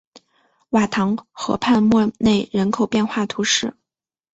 [0.69, 3.75] 瓦唐河畔默内人口变化图示